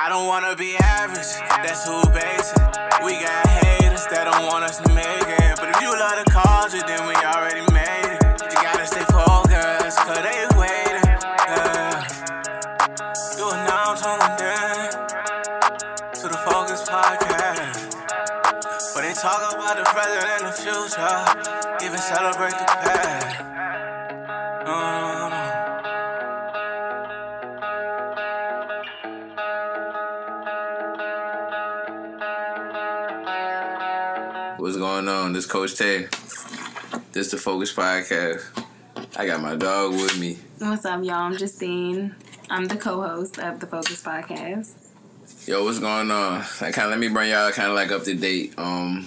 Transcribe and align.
I 0.00 0.08
don't 0.08 0.28
wanna 0.28 0.54
be 0.54 0.76
average, 0.76 1.26
that's 1.58 1.82
who 1.82 1.98
basic. 2.14 2.62
We 3.02 3.18
got 3.18 3.42
haters 3.50 4.06
that 4.14 4.30
don't 4.30 4.46
want 4.46 4.62
us 4.62 4.78
to 4.78 4.86
make 4.94 5.26
it. 5.26 5.58
But 5.58 5.74
if 5.74 5.82
you 5.82 5.90
love 5.90 6.22
the 6.22 6.30
culture, 6.30 6.78
then 6.86 7.02
we 7.10 7.18
already 7.18 7.66
made 7.74 8.14
it. 8.14 8.22
You 8.46 8.58
gotta 8.62 8.86
stay 8.86 9.02
focused, 9.10 9.98
cause 9.98 10.22
they 10.22 10.46
waiting. 10.54 11.02
Yeah. 11.50 11.98
You 13.42 13.44
are 13.50 13.62
now 13.66 13.98
tuned 13.98 14.38
in 14.38 14.86
to 16.14 16.26
the 16.30 16.38
Focus 16.46 16.86
Podcast. 16.86 17.90
But 18.94 19.02
they 19.02 19.14
talk 19.18 19.50
about 19.50 19.82
the 19.82 19.86
present 19.90 20.30
and 20.30 20.46
the 20.46 20.54
future, 20.54 21.18
even 21.82 21.98
celebrate 21.98 22.54
the 22.54 22.70
past. 22.86 23.57
This 35.38 35.46
Coach 35.46 35.76
Tay. 35.76 36.08
This 37.12 37.30
the 37.30 37.36
Focus 37.36 37.72
Podcast. 37.72 38.42
I 39.16 39.24
got 39.24 39.40
my 39.40 39.54
dog 39.54 39.92
with 39.92 40.18
me. 40.18 40.36
What's 40.58 40.84
up, 40.84 41.04
y'all? 41.04 41.14
I'm 41.14 41.36
Justine. 41.36 42.12
I'm 42.50 42.64
the 42.64 42.74
co-host 42.74 43.38
of 43.38 43.60
the 43.60 43.68
Focus 43.68 44.02
Podcast. 44.02 44.72
Yo, 45.46 45.62
what's 45.62 45.78
going 45.78 46.10
on? 46.10 46.44
Like, 46.60 46.74
kind 46.74 46.86
of 46.86 46.90
let 46.90 46.98
me 46.98 47.06
bring 47.06 47.30
y'all 47.30 47.52
kind 47.52 47.68
of 47.68 47.76
like 47.76 47.92
up 47.92 48.02
to 48.02 48.14
date. 48.14 48.54
Um, 48.58 49.02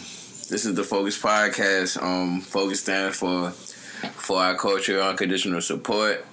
this 0.48 0.64
is 0.64 0.74
the 0.74 0.86
Focus 0.86 1.22
Podcast. 1.22 2.02
Um, 2.02 2.40
Focus 2.40 2.80
stands 2.80 3.18
for 3.18 3.50
for 3.52 4.38
our 4.42 4.56
culture, 4.56 5.02
unconditional 5.02 5.60
support. 5.60 6.26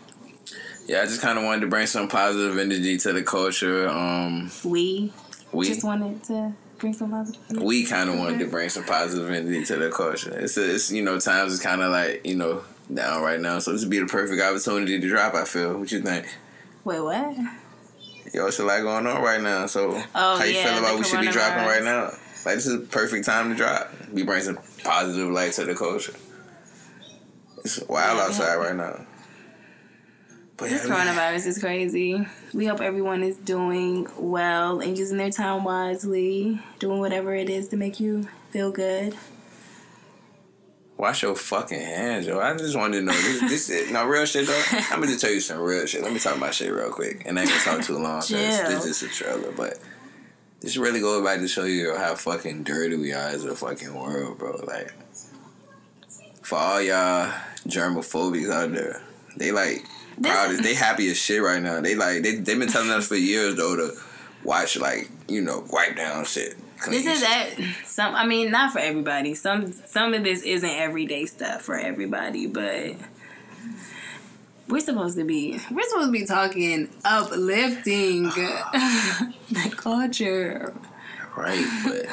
Yeah, 0.86 1.00
I 1.00 1.06
just 1.06 1.20
kind 1.20 1.40
of 1.40 1.44
wanted 1.44 1.62
to 1.62 1.66
bring 1.66 1.88
some 1.88 2.06
positive 2.06 2.56
energy 2.56 2.98
to 2.98 3.12
the 3.12 3.24
culture. 3.24 3.88
Um, 3.88 4.52
We, 4.62 5.12
we 5.50 5.66
just 5.66 5.82
wanted 5.82 6.22
to 6.26 6.54
bring 6.78 6.92
some 6.94 7.10
positive. 7.10 7.62
we 7.62 7.84
kind 7.84 8.08
of 8.08 8.18
wanted 8.18 8.38
to 8.40 8.46
bring 8.46 8.68
some 8.68 8.84
positive 8.84 9.28
energy 9.30 9.64
to 9.64 9.76
the 9.76 9.90
culture. 9.90 10.36
It's, 10.38 10.56
it's 10.56 10.90
you 10.90 11.02
know 11.02 11.18
times 11.18 11.52
is 11.52 11.60
kind 11.60 11.82
of 11.82 11.90
like 11.90 12.26
you 12.26 12.36
know 12.36 12.62
down 12.92 13.22
right 13.22 13.40
now, 13.40 13.58
so 13.58 13.72
this 13.72 13.82
would 13.82 13.90
be 13.90 13.98
the 13.98 14.06
perfect 14.06 14.40
opportunity 14.42 14.98
to 15.00 15.08
drop. 15.08 15.34
I 15.34 15.44
feel. 15.44 15.78
What 15.78 15.90
you 15.92 16.00
think? 16.00 16.26
Wait, 16.84 17.00
what? 17.00 17.36
Yo, 18.32 18.46
it's 18.46 18.58
a 18.58 18.64
lot 18.64 18.80
going 18.82 19.06
on 19.06 19.22
right 19.22 19.40
now. 19.40 19.66
So 19.66 19.90
Oh, 20.14 20.38
how 20.38 20.44
you 20.44 20.54
yeah, 20.54 20.64
feel 20.74 20.78
about 20.78 20.98
we 20.98 21.04
should 21.04 21.20
be 21.20 21.28
dropping 21.30 21.64
right 21.66 21.82
now? 21.82 22.10
Like 22.44 22.54
this 22.56 22.66
is 22.66 22.74
a 22.74 22.78
perfect 22.78 23.24
time 23.26 23.50
to 23.50 23.56
drop. 23.56 23.90
We 24.12 24.22
bring 24.22 24.42
some 24.42 24.58
positive 24.84 25.28
light 25.30 25.52
to 25.52 25.64
the 25.64 25.74
culture. 25.74 26.14
It's 27.64 27.80
wild 27.88 28.18
Yeah, 28.18 28.24
outside 28.24 28.56
right 28.56 28.76
now. 28.76 29.04
But 30.58 30.70
This 30.70 30.84
coronavirus 30.86 31.46
is 31.46 31.58
crazy. 31.58 32.26
We 32.52 32.66
hope 32.66 32.80
everyone 32.80 33.22
is 33.22 33.36
doing 33.36 34.08
well 34.18 34.80
and 34.80 34.98
using 34.98 35.16
their 35.16 35.30
time 35.30 35.62
wisely, 35.62 36.60
doing 36.80 36.98
whatever 36.98 37.32
it 37.32 37.48
is 37.48 37.68
to 37.68 37.76
make 37.76 38.00
you 38.00 38.26
feel 38.50 38.72
good. 38.72 39.16
Wash 40.96 41.22
your 41.22 41.36
fucking 41.36 41.78
hands, 41.80 42.26
yo. 42.26 42.40
I 42.40 42.56
just 42.56 42.76
wanted 42.76 42.98
to 42.98 43.04
know 43.04 43.12
this. 43.12 43.40
this 43.42 43.70
is, 43.70 43.90
no 43.92 44.04
real 44.04 44.26
shit 44.26 44.48
though. 44.48 44.62
I'm 44.90 44.98
gonna 44.98 45.06
just 45.06 45.20
tell 45.20 45.30
you 45.30 45.38
some 45.40 45.60
real 45.60 45.86
shit. 45.86 46.02
Let 46.02 46.12
me 46.12 46.18
talk 46.18 46.36
about 46.36 46.52
shit 46.52 46.72
real 46.74 46.90
quick, 46.90 47.22
and 47.24 47.38
I 47.38 47.42
ain't 47.42 47.50
gonna 47.50 47.62
talk 47.62 47.82
too 47.86 47.96
long. 47.98 48.18
'cause. 48.20 48.30
This 48.30 48.84
is 48.84 49.02
a 49.04 49.08
trailer, 49.08 49.52
but 49.52 49.78
this 50.60 50.76
really 50.76 50.98
goes 50.98 51.24
back 51.24 51.38
to 51.38 51.46
show 51.46 51.66
you 51.66 51.94
how 51.96 52.16
fucking 52.16 52.64
dirty 52.64 52.96
we 52.96 53.12
are 53.12 53.28
as 53.28 53.44
a 53.44 53.54
fucking 53.54 53.94
world, 53.94 54.38
bro. 54.38 54.56
Like 54.66 54.92
for 56.42 56.58
all 56.58 56.82
y'all 56.82 57.32
germophobics 57.68 58.50
out 58.50 58.72
there, 58.72 59.00
they 59.36 59.52
like 59.52 59.84
This- 60.18 60.32
proud. 60.32 60.50
as- 60.52 60.60
They 60.60 60.74
happy 60.74 61.10
as 61.10 61.16
shit 61.18 61.42
right 61.42 61.62
now. 61.62 61.80
They 61.80 61.94
like 61.94 62.22
they 62.22 62.36
they 62.36 62.54
been 62.56 62.68
telling 62.68 62.90
us 62.90 63.06
for 63.08 63.16
years 63.16 63.54
though 63.56 63.76
to 63.76 63.92
watch 64.44 64.76
like 64.78 65.08
you 65.28 65.40
know 65.42 65.64
wipe 65.70 65.96
down 65.96 66.24
shit. 66.24 66.56
This 66.88 67.06
is 67.06 67.20
that 67.22 67.50
some. 67.84 68.14
I 68.14 68.24
mean, 68.24 68.50
not 68.52 68.72
for 68.72 68.78
everybody. 68.78 69.34
Some 69.34 69.72
some 69.72 70.14
of 70.14 70.22
this 70.22 70.42
isn't 70.42 70.68
everyday 70.70 71.26
stuff 71.26 71.62
for 71.62 71.76
everybody, 71.76 72.46
but 72.46 72.94
we're 74.68 74.80
supposed 74.80 75.16
to 75.16 75.24
be 75.24 75.58
we're 75.70 75.88
supposed 75.88 76.08
to 76.08 76.12
be 76.12 76.24
talking 76.26 76.88
uplifting 77.04 78.22
the 79.50 79.72
culture. 79.76 80.72
right, 81.36 81.66
but. 81.84 82.06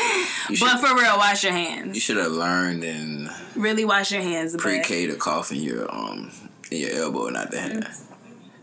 Should, 0.54 0.60
But 0.60 0.78
for 0.78 0.94
real, 0.94 1.16
wash 1.16 1.42
your 1.42 1.52
hands. 1.52 1.94
you 1.96 2.00
should 2.00 2.18
have 2.18 2.30
learned 2.30 2.84
in 2.84 3.28
Really 3.56 3.84
wash 3.84 4.12
your 4.12 4.22
hands. 4.22 4.54
pre-K 4.56 5.06
to 5.08 5.16
coughing 5.16 5.60
your 5.60 5.92
um 5.92 6.30
in 6.70 6.78
your 6.78 6.90
elbow, 7.04 7.28
not 7.28 7.50
the 7.50 7.60
hand. 7.60 7.86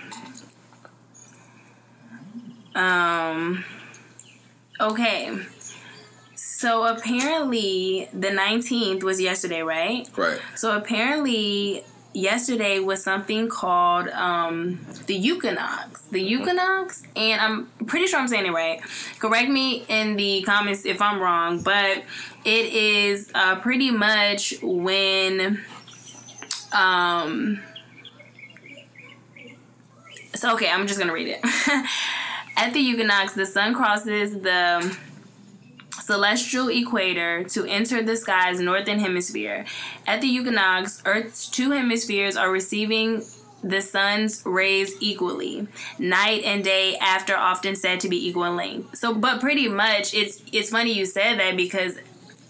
Um 2.74 3.64
okay. 4.80 5.38
So 6.34 6.84
apparently 6.84 8.08
the 8.12 8.28
19th 8.28 9.02
was 9.02 9.20
yesterday, 9.20 9.62
right? 9.62 10.08
Right. 10.16 10.40
So 10.56 10.76
apparently 10.76 11.84
yesterday 12.12 12.78
was 12.78 13.02
something 13.02 13.48
called 13.48 14.08
um, 14.08 14.84
the 15.06 15.16
Equinox. 15.16 16.02
The 16.02 16.22
Equinox, 16.22 17.02
and 17.16 17.40
I'm 17.40 17.66
pretty 17.86 18.06
sure 18.06 18.18
I'm 18.18 18.28
saying 18.28 18.46
it 18.46 18.52
right. 18.52 18.80
Correct 19.18 19.48
me 19.48 19.84
in 19.88 20.16
the 20.16 20.42
comments 20.42 20.84
if 20.84 21.00
I'm 21.00 21.20
wrong, 21.20 21.62
but 21.62 22.02
it 22.44 22.72
is 22.72 23.30
uh, 23.34 23.56
pretty 23.60 23.90
much 23.90 24.54
when 24.62 25.60
um 26.72 27.60
so 30.34 30.54
okay, 30.54 30.70
I'm 30.70 30.86
just 30.86 30.98
gonna 30.98 31.12
read 31.12 31.28
it. 31.28 31.40
At 32.56 32.72
the 32.72 32.80
equinox, 32.80 33.34
the 33.34 33.46
sun 33.46 33.74
crosses 33.74 34.40
the 34.40 34.96
celestial 36.10 36.68
equator 36.68 37.44
to 37.44 37.64
enter 37.66 38.02
the 38.02 38.16
sky's 38.16 38.58
northern 38.58 38.98
hemisphere. 38.98 39.64
At 40.08 40.20
the 40.20 40.26
equinox, 40.26 41.00
Earth's 41.06 41.48
two 41.48 41.70
hemispheres 41.70 42.36
are 42.36 42.50
receiving 42.50 43.22
the 43.62 43.80
sun's 43.80 44.42
rays 44.44 44.92
equally. 44.98 45.68
Night 46.00 46.42
and 46.42 46.64
day 46.64 46.96
after 46.96 47.36
often 47.36 47.76
said 47.76 48.00
to 48.00 48.08
be 48.08 48.26
equal 48.26 48.42
in 48.44 48.56
length. 48.56 48.96
So 48.96 49.14
but 49.14 49.40
pretty 49.40 49.68
much 49.68 50.12
it's 50.12 50.42
it's 50.52 50.70
funny 50.70 50.92
you 50.94 51.06
said 51.06 51.38
that 51.38 51.56
because 51.56 51.96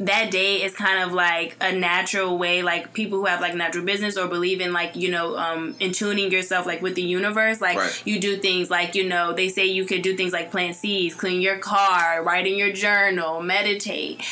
that 0.01 0.31
day 0.31 0.63
is 0.63 0.75
kind 0.75 1.03
of 1.03 1.13
like 1.13 1.57
a 1.61 1.73
natural 1.73 2.39
way 2.39 2.63
like 2.63 2.93
people 2.95 3.19
who 3.19 3.27
have 3.27 3.41
like 3.41 3.55
natural 3.55 3.85
business 3.85 4.17
or 4.17 4.27
believe 4.29 4.61
in 4.61 4.73
like 4.73 4.97
you 4.97 5.11
know 5.11 5.37
um 5.37 5.75
in 5.79 5.93
tuning 5.93 6.33
yourself 6.33 6.65
like 6.67 6.81
with 6.81 6.95
the 6.95 7.03
universe 7.03 7.61
like 7.61 7.77
Right. 7.77 8.03
you 8.07 8.19
do 8.19 8.39
things 8.39 8.71
like 8.71 8.95
you 8.95 9.07
know 9.09 9.33
they 9.35 9.49
say 9.51 9.67
you 9.67 9.85
could 9.85 10.03
do 10.03 10.17
things 10.17 10.33
like 10.33 10.51
plant 10.51 10.75
seeds 10.77 11.15
clean 11.15 11.41
your 11.43 11.59
car 11.59 12.23
write 12.23 12.47
in 12.47 12.57
your 12.57 12.73
journal 12.73 13.43
meditate 13.43 14.23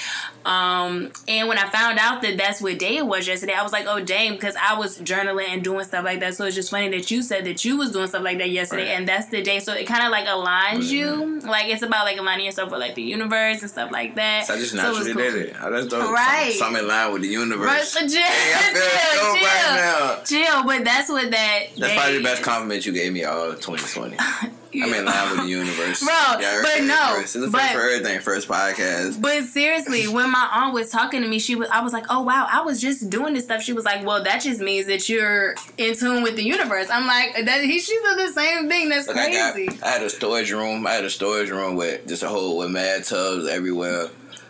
um 0.48 1.10
and 1.28 1.46
when 1.48 1.58
i 1.58 1.68
found 1.68 1.98
out 1.98 2.22
that 2.22 2.38
that's 2.38 2.60
what 2.62 2.78
day 2.78 2.96
it 2.96 3.06
was 3.06 3.28
yesterday 3.28 3.52
i 3.52 3.62
was 3.62 3.70
like 3.72 3.84
oh 3.86 4.00
dang 4.02 4.32
because 4.32 4.56
i 4.56 4.76
was 4.78 4.98
journaling 5.00 5.48
and 5.50 5.62
doing 5.62 5.84
stuff 5.84 6.04
like 6.04 6.20
that 6.20 6.34
so 6.34 6.44
it's 6.46 6.54
just 6.56 6.70
funny 6.70 6.88
that 6.88 7.10
you 7.10 7.20
said 7.22 7.44
that 7.44 7.62
you 7.66 7.76
was 7.76 7.92
doing 7.92 8.06
stuff 8.06 8.22
like 8.22 8.38
that 8.38 8.48
yesterday 8.50 8.88
Right. 8.88 8.96
and 8.98 9.06
that's 9.06 9.26
the 9.28 9.42
day 9.42 9.60
so 9.60 9.74
it 9.74 9.86
kind 9.86 10.02
of 10.04 10.10
like 10.10 10.26
aligns 10.26 10.88
you 10.88 11.40
like 11.40 11.66
it's 11.68 11.82
about 11.82 12.04
like 12.06 12.16
aligning 12.18 12.46
yourself 12.46 12.70
with 12.70 12.80
like 12.80 12.94
the 12.94 13.02
universe 13.02 13.60
and 13.60 13.70
stuff 13.70 13.90
like 13.92 14.14
that 14.14 14.46
So 14.46 14.54
I 14.54 14.58
just 14.58 14.70
So 14.72 14.76
naturally 14.78 15.12
cool. 15.12 15.22
did 15.22 15.34
it. 15.48 15.56
Oh, 15.62 15.70
that's 15.70 15.86
dope. 15.86 16.10
Right. 16.10 16.52
Some, 16.54 16.72
some 16.74 16.76
in 16.76 16.88
line 16.88 17.12
with 17.12 17.22
the 17.22 17.28
universe. 17.28 17.66
Right, 17.66 17.82
so 17.82 18.00
chill, 18.00 18.22
Hey, 18.22 18.52
I 18.54 18.62
feel 18.72 18.82
chill, 19.20 19.34
chill. 19.34 19.44
right 19.44 19.76
now. 19.76 20.22
Chill, 20.24 20.64
but 20.64 20.84
that's 20.84 21.08
what 21.10 21.30
that. 21.30 21.60
That's 21.76 21.92
day 21.92 21.96
probably 21.96 22.16
the 22.18 22.22
best 22.24 22.42
compliment 22.42 22.86
you 22.86 22.92
gave 22.92 23.12
me 23.12 23.24
all 23.24 23.50
of 23.50 23.60
2020. 23.60 24.16
I'm 24.74 24.92
in 24.94 25.04
line 25.04 25.30
with 25.30 25.40
the 25.44 25.48
universe. 25.48 26.00
Bro, 26.04 26.12
heard 26.40 26.62
but 26.62 26.84
no, 26.84 27.14
First. 27.16 27.36
It's 27.36 27.44
the 27.44 27.50
but- 27.50 27.60
first 27.60 27.72
for 27.72 27.80
everything. 27.80 28.20
First 28.20 28.48
podcast. 28.48 29.20
But 29.20 29.44
seriously, 29.44 30.06
when 30.08 30.30
my 30.30 30.48
aunt 30.52 30.74
was 30.74 30.90
talking 30.90 31.22
to 31.22 31.28
me, 31.28 31.38
she 31.38 31.54
was 31.54 31.68
I 31.70 31.82
was 31.82 31.92
like, 31.92 32.04
"Oh 32.10 32.22
wow, 32.22 32.46
I 32.50 32.60
was 32.62 32.80
just 32.80 33.08
doing 33.10 33.34
this 33.34 33.44
stuff." 33.44 33.62
She 33.62 33.72
was 33.72 33.84
like, 33.84 34.04
"Well, 34.04 34.22
that 34.24 34.42
just 34.42 34.60
means 34.60 34.86
that 34.86 35.08
you're 35.08 35.54
in 35.76 35.94
tune 35.96 36.22
with 36.22 36.36
the 36.36 36.44
universe." 36.44 36.88
I'm 36.90 37.06
like, 37.06 37.44
"That 37.46 37.62
he 37.64 37.78
she 37.78 37.98
said 38.04 38.16
the 38.26 38.32
same 38.32 38.68
thing. 38.68 38.88
That's 38.88 39.08
Look, 39.08 39.16
I 39.16 39.30
got. 39.30 39.52
crazy." 39.54 39.78
I 39.82 39.88
had 39.88 40.02
a 40.02 40.10
storage 40.10 40.50
room. 40.52 40.86
I 40.86 40.92
had 40.92 41.04
a 41.04 41.10
storage 41.10 41.50
room 41.50 41.74
with 41.76 42.06
just 42.06 42.22
a 42.22 42.28
whole 42.28 42.58
with 42.58 42.70
mad 42.70 43.04
tubs 43.04 43.46
everywhere. 43.48 44.08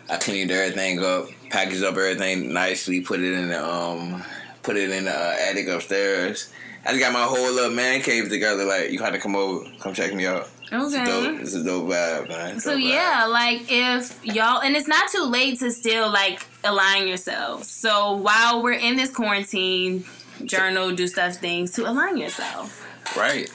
I 0.09 0.17
cleaned 0.17 0.49
everything 0.51 1.03
up, 1.03 1.27
packaged 1.51 1.83
up 1.83 1.95
everything 1.95 2.51
nicely, 2.51 3.01
put 3.01 3.19
it 3.19 3.31
in 3.33 3.49
the 3.49 3.63
um, 3.63 4.23
put 4.63 4.75
it 4.75 4.89
in 4.89 5.05
the 5.05 5.11
uh, 5.11 5.35
attic 5.39 5.67
upstairs. 5.67 6.51
I 6.85 6.89
just 6.91 6.99
got 7.01 7.11
my 7.13 7.23
whole 7.23 7.51
little 7.53 7.71
man 7.71 8.01
cave 8.01 8.29
together. 8.29 8.65
Like 8.65 8.91
you 8.91 8.99
had 8.99 9.11
to 9.13 9.19
come 9.19 9.35
over, 9.35 9.65
come 9.79 9.93
check 9.93 10.13
me 10.13 10.25
out. 10.25 10.49
It's 10.71 10.93
a 10.93 11.03
dope. 11.05 11.25
Okay. 11.33 11.41
It's 11.41 11.53
a 11.55 11.63
dope 11.63 11.87
vibe, 11.89 12.29
man. 12.29 12.59
So 12.59 12.71
Dope 12.73 12.79
vibe. 12.81 12.89
yeah, 12.89 13.25
like 13.25 13.61
if 13.69 14.23
y'all 14.25 14.61
and 14.61 14.75
it's 14.75 14.87
not 14.87 15.09
too 15.09 15.23
late 15.23 15.59
to 15.59 15.71
still 15.71 16.11
like 16.11 16.45
align 16.63 17.07
yourselves. 17.07 17.67
So 17.69 18.13
while 18.13 18.61
we're 18.61 18.73
in 18.73 18.95
this 18.95 19.09
quarantine, 19.09 20.05
journal, 20.45 20.91
do 20.95 21.07
stuff 21.07 21.35
things 21.37 21.71
to 21.73 21.89
align 21.89 22.17
yourself. 22.17 22.85
right, 23.17 23.49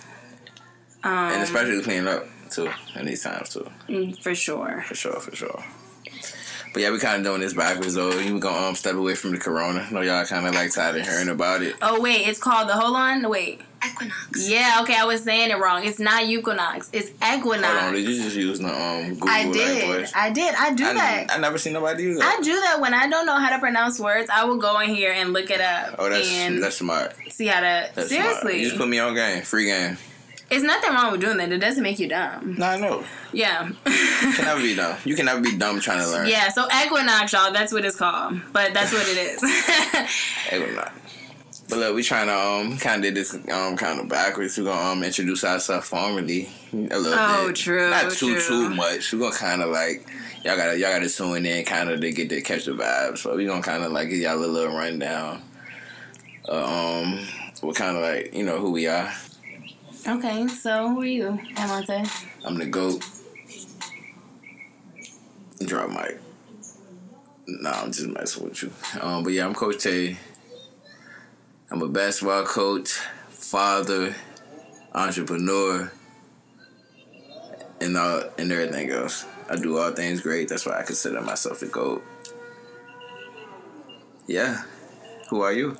Um, 1.05 1.13
and 1.33 1.43
especially 1.43 1.83
clean 1.83 2.07
up 2.09 2.27
too 2.51 2.69
in 2.97 3.07
these 3.07 3.23
times 3.23 3.51
too. 3.51 3.71
mm, 3.89 4.21
for 4.23 4.35
sure. 4.35 4.85
For 4.89 4.95
sure, 4.95 5.21
for 5.21 5.35
sure. 5.35 5.65
But 6.75 6.83
yeah, 6.83 6.91
we 6.91 6.99
kind 6.99 7.19
of 7.19 7.23
doing 7.23 7.41
this 7.41 7.55
backwards 7.55 7.95
though. 7.95 8.11
You 8.19 8.41
gonna 8.41 8.67
um 8.67 8.75
step 8.75 8.97
away 8.97 9.15
from 9.15 9.31
the 9.31 9.39
corona? 9.39 9.87
No, 9.93 10.01
y'all 10.01 10.25
kind 10.25 10.45
of 10.45 10.55
like 10.55 10.75
tired 10.75 10.97
of 10.97 11.07
hearing 11.07 11.29
about 11.29 11.63
it. 11.63 11.77
Oh 11.81 12.01
wait, 12.01 12.27
it's 12.27 12.41
called 12.41 12.69
the 12.69 12.73
hold 12.73 12.97
on. 12.97 13.29
Wait. 13.31 13.61
Equinox. 13.87 14.49
Yeah, 14.49 14.81
okay, 14.83 14.97
I 14.97 15.05
was 15.05 15.23
saying 15.23 15.51
it 15.51 15.59
wrong. 15.59 15.85
It's 15.85 16.01
not 16.01 16.25
equinox. 16.25 16.91
It's 16.93 17.11
equinox. 17.11 17.67
Hold 17.69 17.79
on, 17.79 17.93
did 17.93 18.09
you 18.09 18.21
just 18.21 18.35
use 18.35 18.59
the 18.59 18.67
um 18.67 19.11
Google 19.15 19.29
I 19.29 19.53
did. 19.53 19.87
voice? 19.87 20.13
I 20.17 20.31
did. 20.31 20.53
I 20.57 20.75
do 20.75 20.85
I, 20.85 20.95
that. 20.95 21.27
I 21.31 21.39
never 21.39 21.59
seen 21.59 21.75
nobody 21.75 22.03
use 22.03 22.19
it. 22.19 22.25
I 22.25 22.41
do 22.41 22.61
that 22.63 22.81
when 22.81 22.93
I 22.93 23.09
don't 23.09 23.25
know 23.25 23.39
how 23.39 23.51
to 23.51 23.61
pronounce 23.61 24.01
words. 24.01 24.29
I 24.29 24.45
will 24.45 24.59
go 24.59 24.81
in 24.81 24.91
here 24.91 25.13
and 25.13 25.33
look 25.33 25.51
it 25.51 25.61
up 25.61 25.95
oh, 26.01 26.09
that's 26.11 26.29
and 26.29 26.61
that's 26.61 26.79
smart. 26.79 27.15
see 27.31 27.47
how 27.47 27.61
to. 27.61 27.89
That's 27.95 28.09
seriously, 28.09 28.41
smart. 28.41 28.55
You 28.57 28.65
just 28.65 28.79
put 28.79 28.89
me 28.89 28.99
on 28.99 29.15
game, 29.15 29.43
free 29.43 29.67
game. 29.67 29.97
It's 30.51 30.63
nothing 30.63 30.91
wrong 30.93 31.13
with 31.13 31.21
doing 31.21 31.37
that. 31.39 31.51
It 31.53 31.59
doesn't 31.59 31.83
make 31.83 31.99
you 31.99 32.09
dumb. 32.09 32.57
No, 32.59 32.67
I 32.67 32.77
know. 32.79 33.05
Yeah. 33.33 33.69
You 33.69 34.33
can 34.35 34.45
never 34.45 34.61
be 34.61 34.75
dumb. 34.77 34.97
You 35.05 35.15
can 35.17 35.27
never 35.27 35.41
be 35.41 35.57
dumb 35.57 35.81
trying 35.81 36.01
to 36.05 36.09
learn. 36.11 36.29
yeah. 36.29 36.49
So 36.51 36.67
equinox, 36.85 37.33
y'all. 37.33 37.53
That's 37.53 37.73
what 37.73 37.85
it's 37.85 37.97
called. 37.97 38.41
But 38.53 38.75
that's 38.75 38.93
what 38.93 39.07
it 39.09 39.17
is. 39.17 39.43
Not. 40.77 40.93
But 41.69 41.79
look, 41.79 41.95
we 41.97 42.03
trying 42.03 42.27
to 42.27 42.35
um 42.37 42.77
kind 42.79 42.97
of 42.97 43.03
did 43.03 43.15
this 43.15 43.35
um 43.35 43.77
kind 43.77 43.99
of 43.99 44.09
backwards. 44.09 44.59
We're 44.59 44.65
gonna 44.65 44.91
um 44.93 45.03
introduce 45.03 45.45
ourselves 45.45 45.89
formally 45.89 46.49
a 46.73 46.77
little 46.99 47.15
Oh, 47.19 47.47
bit. 47.49 47.57
true, 47.57 47.89
Not 47.91 48.13
too 48.13 48.35
true. 48.39 48.41
too 48.69 48.69
much. 48.75 49.13
We're 49.13 49.21
gonna 49.21 49.35
kind 49.35 49.63
of 49.63 49.71
like 49.71 50.07
y'all 50.45 50.57
gotta 50.59 50.79
y'all 50.79 50.93
gotta 50.93 51.09
tune 51.09 51.47
in 51.47 51.65
kind 51.65 51.89
of 51.89 52.01
to 52.03 52.13
get 52.13 52.29
to 52.29 52.43
catch 52.43 52.67
the 52.67 52.73
vibes. 52.73 53.19
So 53.19 53.35
we 53.35 53.47
gonna 53.47 53.63
kind 53.63 53.83
of 53.83 53.93
like 53.93 54.11
give 54.11 54.19
y'all 54.19 54.37
a 54.37 54.45
little 54.45 54.77
rundown. 54.77 55.43
Uh, 56.47 57.01
um, 57.03 57.27
what 57.63 57.75
kind 57.77 57.97
of 57.97 58.03
like 58.03 58.35
you 58.35 58.45
know 58.45 58.59
who 58.59 58.71
we 58.71 58.87
are. 58.87 59.11
Okay. 60.07 60.47
So 60.49 60.89
who 60.91 61.03
are 61.03 61.07
you, 61.07 61.39
Amante? 61.57 62.05
I'm 62.45 62.57
the 62.57 62.67
goat. 62.67 63.09
Drop 65.65 65.91
mic. 65.91 66.21
No, 67.47 67.71
I'm 67.71 67.93
just 67.93 68.09
messing 68.09 68.45
with 68.45 68.63
you. 68.63 68.73
Um, 69.01 69.23
but 69.23 69.33
yeah, 69.33 69.47
I'm 69.47 69.55
Coach 69.55 69.83
Tay. 69.83 70.17
I'm 71.71 71.83
a 71.83 71.89
basketball 71.89 72.45
coach, 72.45 72.93
father, 73.29 74.15
entrepreneur, 74.95 75.91
and 77.81 77.97
all 77.97 78.23
and 78.39 78.53
everything 78.53 78.91
else. 78.91 79.27
I 79.49 79.57
do 79.57 79.79
all 79.79 79.91
things 79.93 80.21
great. 80.21 80.49
That's 80.49 80.67
why 80.67 80.79
I 80.79 80.83
consider 80.83 81.21
myself 81.21 81.63
a 81.63 81.67
goat. 81.67 82.03
Yeah. 84.27 84.63
Who 85.29 85.43
are 85.43 85.53
you? 85.53 85.77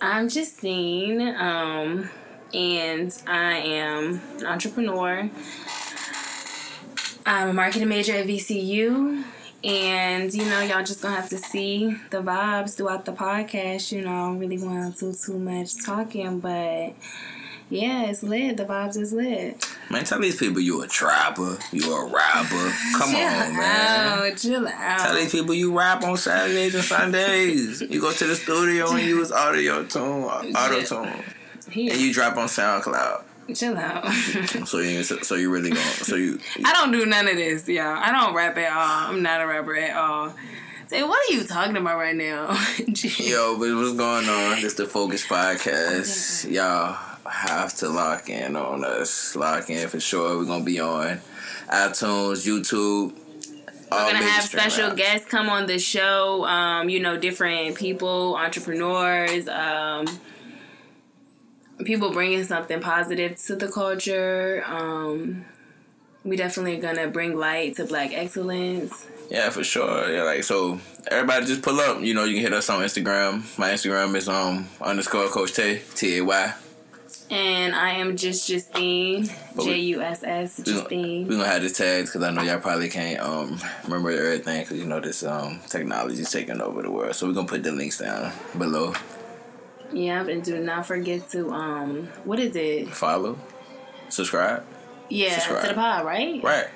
I'm 0.00 0.28
Justine, 0.28 1.22
um, 1.36 2.10
and 2.52 3.22
I 3.26 3.56
am 3.56 4.20
an 4.38 4.46
entrepreneur. 4.46 5.30
I'm 7.24 7.48
a 7.48 7.52
marketing 7.52 7.88
major 7.88 8.12
at 8.12 8.26
VCU, 8.26 9.24
and 9.64 10.34
you 10.34 10.44
know, 10.44 10.60
y'all 10.60 10.84
just 10.84 11.00
gonna 11.00 11.16
have 11.16 11.30
to 11.30 11.38
see 11.38 11.96
the 12.10 12.18
vibes 12.18 12.76
throughout 12.76 13.06
the 13.06 13.12
podcast. 13.12 13.90
You 13.90 14.02
know, 14.02 14.10
I 14.10 14.26
don't 14.26 14.38
really 14.38 14.58
want 14.58 14.96
to 14.96 15.12
do 15.12 15.16
too 15.18 15.38
much 15.38 15.82
talking, 15.84 16.40
but 16.40 16.92
yeah, 17.68 18.04
it's 18.04 18.22
lit. 18.22 18.56
The 18.56 18.64
vibes 18.64 18.96
is 18.96 19.12
lit. 19.12 19.68
Man, 19.90 20.04
tell 20.04 20.20
these 20.20 20.36
people 20.36 20.60
you 20.60 20.82
a 20.82 20.86
trapper, 20.86 21.58
you 21.72 21.92
a 21.92 22.04
rapper. 22.06 22.72
Come 22.96 23.10
chill 23.10 23.18
on, 23.18 23.56
man. 23.56 24.18
out, 24.30 24.36
chill 24.36 24.68
out. 24.68 24.98
Tell 25.00 25.14
these 25.14 25.32
people 25.32 25.54
you 25.54 25.76
rap 25.76 26.04
on 26.04 26.16
Saturdays 26.16 26.74
and 26.74 26.84
Sundays. 26.84 27.80
You 27.80 28.00
go 28.00 28.12
to 28.12 28.26
the 28.26 28.36
studio 28.36 28.90
and 28.92 29.06
use 29.06 29.32
audio 29.32 29.84
tune, 29.84 30.24
auto 30.24 30.82
tune, 30.82 31.24
and 31.74 32.00
you 32.00 32.12
drop 32.12 32.36
on 32.36 32.46
SoundCloud. 32.46 33.24
chill 33.54 33.76
out. 33.76 34.04
So 34.66 34.78
you, 34.78 35.02
so 35.02 35.34
you 35.34 35.50
really 35.50 35.70
going, 35.70 35.84
so 35.84 36.16
you, 36.16 36.38
I 36.64 36.72
don't 36.72 36.92
do 36.92 37.04
none 37.06 37.28
of 37.28 37.36
this, 37.36 37.68
y'all. 37.68 37.84
I 37.98 38.10
don't 38.12 38.34
rap 38.34 38.56
at 38.58 38.72
all. 38.72 39.10
I'm 39.10 39.22
not 39.22 39.40
a 39.40 39.46
rapper 39.46 39.76
at 39.76 39.96
all. 39.96 40.34
Say, 40.88 41.02
what 41.02 41.18
are 41.28 41.32
you 41.32 41.42
talking 41.42 41.76
about 41.76 41.96
right 41.98 42.14
now? 42.14 42.52
yo, 43.18 43.58
but 43.58 43.74
what's 43.74 43.96
going 43.96 44.28
on? 44.28 44.62
This 44.62 44.74
the 44.74 44.86
Focus 44.86 45.26
Podcast. 45.26 46.48
Y'all 46.50 47.15
have 47.30 47.74
to 47.76 47.88
lock 47.88 48.28
in 48.28 48.56
on 48.56 48.84
us. 48.84 49.36
Lock 49.36 49.70
in 49.70 49.88
for 49.88 50.00
sure. 50.00 50.38
We're 50.38 50.44
gonna 50.44 50.64
be 50.64 50.80
on 50.80 51.20
iTunes, 51.68 52.46
YouTube. 52.46 53.12
We're 53.90 54.12
gonna 54.12 54.18
have 54.18 54.44
special 54.44 54.94
guests 54.94 55.28
come 55.28 55.48
on 55.48 55.66
the 55.66 55.78
show. 55.78 56.44
Um, 56.44 56.88
you 56.88 57.00
know, 57.00 57.16
different 57.16 57.76
people, 57.76 58.36
entrepreneurs, 58.36 59.48
um, 59.48 60.06
people 61.84 62.12
bringing 62.12 62.44
something 62.44 62.80
positive 62.80 63.36
to 63.44 63.56
the 63.56 63.68
culture. 63.68 64.64
Um, 64.66 65.44
we 66.24 66.36
definitely 66.36 66.78
gonna 66.78 67.08
bring 67.08 67.36
light 67.36 67.76
to 67.76 67.84
Black 67.84 68.12
excellence. 68.12 69.06
Yeah, 69.30 69.50
for 69.50 69.64
sure. 69.64 70.10
Yeah, 70.10 70.22
like 70.22 70.44
so. 70.44 70.80
Everybody 71.08 71.46
just 71.46 71.62
pull 71.62 71.80
up. 71.80 72.00
You 72.00 72.14
know, 72.14 72.24
you 72.24 72.34
can 72.34 72.42
hit 72.42 72.52
us 72.52 72.68
on 72.68 72.82
Instagram. 72.82 73.56
My 73.58 73.70
Instagram 73.70 74.16
is 74.16 74.28
um 74.28 74.68
underscore 74.80 75.28
Coach 75.28 75.52
Tay 75.52 75.82
T 75.94 76.18
A 76.18 76.24
Y. 76.24 76.54
And 77.30 77.74
I 77.74 77.90
am 77.94 78.16
just 78.16 78.46
Justine, 78.48 79.28
J 79.60 79.78
U 79.78 80.00
S 80.00 80.22
S, 80.22 80.56
Justine. 80.62 81.26
we 81.26 81.36
gonna 81.36 81.48
have 81.48 81.62
the 81.62 81.70
tags 81.70 82.10
because 82.10 82.22
I 82.22 82.30
know 82.30 82.42
y'all 82.42 82.60
probably 82.60 82.88
can't 82.88 83.18
um 83.20 83.58
remember 83.84 84.10
everything 84.10 84.62
because 84.62 84.78
you 84.78 84.86
know 84.86 85.00
this 85.00 85.22
um 85.24 85.60
technology 85.68 86.20
is 86.22 86.30
taking 86.30 86.60
over 86.60 86.82
the 86.82 86.90
world. 86.90 87.14
So 87.16 87.26
we're 87.26 87.32
gonna 87.34 87.48
put 87.48 87.62
the 87.62 87.72
links 87.72 87.98
down 87.98 88.32
below. 88.56 88.94
Yeah, 89.92 90.26
and 90.26 90.42
do 90.44 90.58
not 90.60 90.86
forget 90.86 91.28
to 91.30 91.50
um, 91.50 92.08
what 92.24 92.38
is 92.40 92.54
it? 92.56 92.88
Follow, 92.90 93.38
subscribe. 94.08 94.64
Yeah, 95.08 95.34
Subscribe. 95.34 95.62
to 95.62 95.68
the 95.68 95.74
pod, 95.74 96.04
right? 96.04 96.42
Right. 96.42 96.66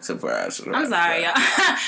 Subscribe. 0.00 0.52
subscribe 0.52 0.76
I'm 0.82 0.90
sorry, 0.90 1.24
subscribe. 1.24 1.78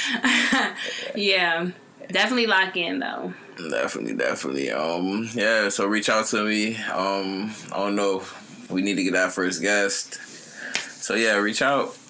y'all. 0.53 0.73
yeah, 1.17 1.71
definitely 2.11 2.47
lock 2.47 2.77
in 2.77 2.99
though. 2.99 3.33
Definitely, 3.71 4.15
definitely. 4.15 4.71
Um, 4.71 5.29
yeah. 5.35 5.69
So 5.69 5.87
reach 5.87 6.09
out 6.09 6.27
to 6.27 6.45
me. 6.45 6.77
Um, 6.77 7.53
I 7.73 7.79
don't 7.79 7.97
know. 7.97 8.25
We 8.71 8.83
need 8.83 8.97
to 8.97 9.03
get 9.03 9.15
our 9.17 9.31
first 9.31 9.61
guest. 9.63 10.21
So 11.03 11.15
yeah, 11.15 11.37
reach 11.37 11.63
out. 11.63 11.97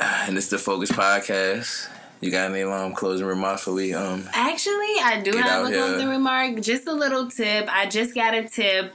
And 0.00 0.38
it's 0.38 0.48
the 0.48 0.56
Focus 0.56 0.90
Podcast. 0.90 1.88
You 2.20 2.30
got 2.30 2.50
any 2.50 2.62
um 2.62 2.94
closing 2.94 3.26
remarks 3.26 3.64
for 3.64 3.72
we 3.72 3.94
um 3.94 4.28
Actually, 4.32 4.94
I 5.02 5.20
do 5.22 5.36
have 5.38 5.66
a 5.66 5.70
closing 5.70 6.08
remark. 6.08 6.60
Just 6.60 6.86
a 6.86 6.92
little 6.92 7.28
tip. 7.30 7.68
I 7.70 7.86
just 7.86 8.14
got 8.14 8.34
a 8.34 8.44
tip 8.44 8.94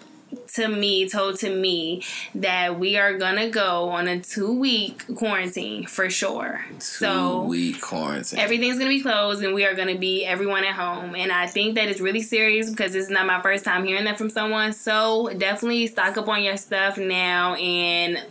to 0.54 0.68
me, 0.68 1.08
told 1.10 1.40
to 1.40 1.54
me, 1.54 2.04
that 2.36 2.80
we 2.80 2.98
are 2.98 3.18
gonna 3.18 3.50
go 3.50 3.90
on 3.90 4.08
a 4.08 4.20
two 4.20 4.52
week 4.52 5.04
quarantine 5.16 5.86
for 5.86 6.10
sure. 6.10 6.66
so 6.80 7.44
week 7.44 7.82
quarantine? 7.82 8.40
everything's 8.40 8.78
gonna 8.78 8.90
be 8.90 9.02
closed 9.02 9.44
and 9.44 9.54
we 9.54 9.66
are 9.66 9.74
gonna 9.74 9.98
be 9.98 10.26
everyone 10.26 10.64
at 10.64 10.76
home. 10.76 11.16
And 11.16 11.32
I 11.32 11.48
think 11.48 11.76
that 11.76 11.90
it's 11.90 12.02
really 12.02 12.22
serious 12.22 12.70
because 12.70 12.96
it's 12.96 13.10
not 13.10 13.26
my 13.26 13.42
first 13.42 13.66
time 13.66 13.84
hearing 13.84 14.06
that 14.06 14.18
from 14.18 14.30
someone. 14.30 14.74
So 14.74 15.30
definitely 15.38 15.88
stock 15.88 16.18
up 16.18 16.28
on 16.28 16.44
your 16.44 16.58
stuff 16.58 16.98
now 16.98 17.56
and 17.56 18.24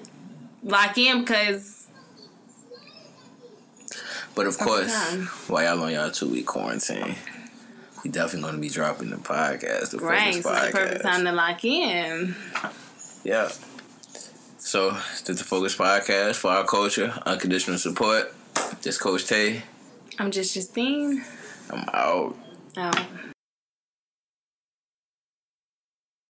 lock 0.63 0.97
in 0.99 1.21
because 1.21 1.85
but 4.35 4.47
of 4.47 4.59
course, 4.59 4.93
while 5.49 5.63
y'all 5.63 5.85
on 5.85 5.93
y'all 5.93 6.11
two 6.11 6.29
week 6.29 6.47
quarantine, 6.47 7.15
we 8.05 8.11
definitely 8.11 8.49
gonna 8.49 8.59
be 8.61 8.69
dropping 8.69 9.11
the 9.11 9.17
podcast. 9.17 9.91
The 9.91 9.99
right, 9.99 10.35
so 10.35 10.53
it's 10.53 10.67
the 10.67 10.71
perfect 10.73 11.03
time 11.03 11.25
to 11.25 11.33
lock 11.33 11.65
in. 11.65 12.37
Yeah. 13.25 13.51
So 14.59 14.91
this 14.91 15.29
is 15.29 15.39
the 15.39 15.45
Focus 15.45 15.75
Podcast 15.75 16.37
for 16.37 16.51
our 16.51 16.65
culture, 16.65 17.15
unconditional 17.27 17.79
support. 17.79 18.35
This 18.83 18.99
Coach 18.99 19.27
Tay. 19.27 19.63
I'm 20.19 20.31
just 20.31 20.55
Justine. 20.55 21.25
I'm 21.71 21.89
out. 21.93 22.37
Oh. 22.77 22.93